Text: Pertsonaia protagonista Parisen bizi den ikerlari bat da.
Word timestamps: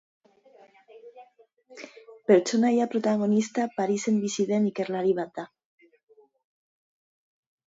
Pertsonaia 2.31 2.87
protagonista 2.95 3.67
Parisen 3.77 4.17
bizi 4.25 4.47
den 4.53 4.67
ikerlari 4.71 5.15
bat 5.21 5.31
da. 5.37 5.45